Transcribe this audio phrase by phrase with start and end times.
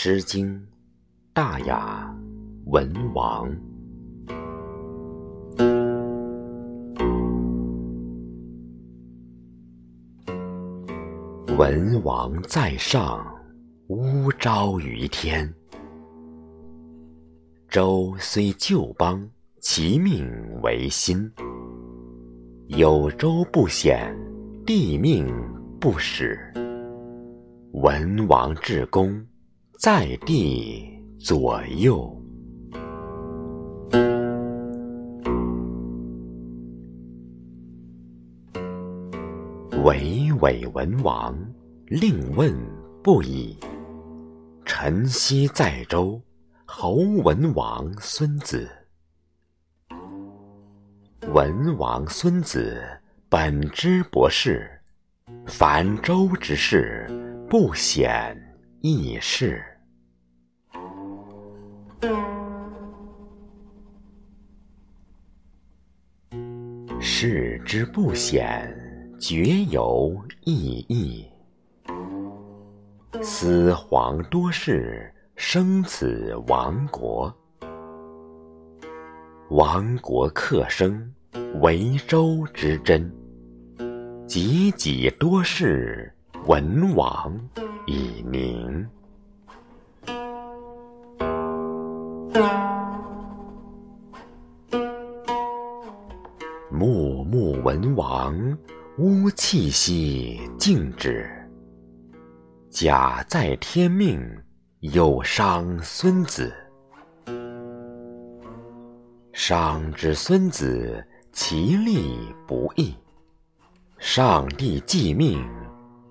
[0.00, 0.54] 诗经·
[1.32, 2.08] 大雅·
[2.70, 3.48] 文王。
[11.58, 13.26] 文王在上，
[13.88, 15.52] 乌昭于天。
[17.68, 19.28] 周虽旧邦，
[19.60, 20.30] 其命
[20.62, 21.28] 维新。
[22.68, 24.16] 有周不显，
[24.64, 25.26] 帝命
[25.80, 26.38] 不始。
[27.72, 29.26] 文王至公，
[29.80, 32.12] 在地左右。
[39.84, 41.32] 巍巍文王，
[41.86, 42.52] 令问
[43.04, 43.56] 不已。
[44.64, 46.20] 臣昔在周，
[46.64, 48.68] 侯文王孙子。
[51.32, 52.82] 文王孙子，
[53.28, 54.68] 本之博士，
[55.46, 57.06] 凡周之事，
[57.48, 58.36] 不显
[58.80, 59.64] 易事。
[67.00, 68.74] 事之不显。
[69.20, 71.26] 绝有异义，
[73.20, 77.36] 思皇多事，生此亡国。
[79.50, 81.12] 亡国克生，
[81.60, 83.12] 为周之真。
[84.24, 86.14] 己己多事，
[86.46, 87.36] 文王
[87.88, 88.86] 以宁。
[96.70, 98.36] 穆穆文王。
[98.98, 101.30] 吾气息静止，
[102.68, 104.20] 假在天命，
[104.80, 106.52] 有伤孙子。
[109.32, 112.92] 伤之孙子，其利不义。
[113.98, 115.48] 上帝既命，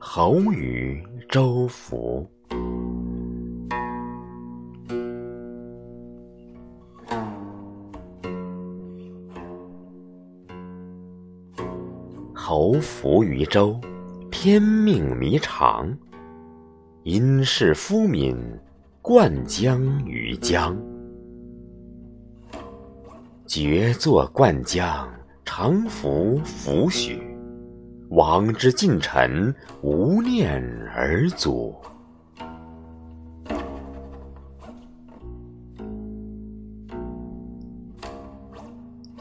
[0.10, 2.26] 侯于周服。
[12.34, 13.78] 侯服于周，
[14.32, 15.94] 天命弥长。
[17.04, 18.38] 因是夫民，
[19.02, 20.82] 灌江于江。
[23.46, 25.06] 决作灌江，
[25.44, 27.36] 常服抚许。
[28.10, 30.64] 王之近臣，无念
[30.95, 31.76] 而祖。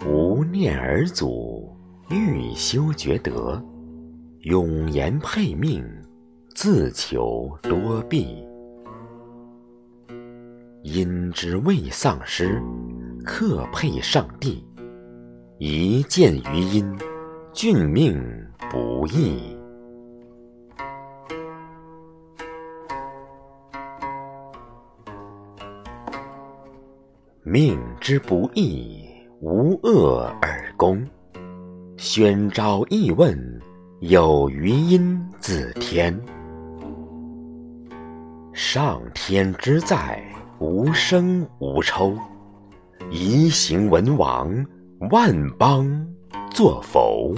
[0.07, 1.75] 无念而祖。
[2.09, 3.61] 欲修厥德，
[4.43, 5.85] 永言配命，
[6.55, 8.47] 自求多弊。
[10.85, 12.63] 因之未丧失，
[13.25, 14.65] 克配上帝。
[15.59, 16.97] 一见于阴，
[17.53, 18.23] 俊命
[18.71, 19.57] 不易。
[27.43, 29.05] 命之不易，
[29.41, 31.07] 无恶而功。
[31.97, 33.39] 宣昭议问，
[34.01, 36.19] 有余音自天。
[38.53, 40.23] 上天之在，
[40.59, 42.17] 无声无抽。
[43.11, 44.53] 宜行文王，
[45.11, 45.89] 万邦
[46.51, 47.33] 作否。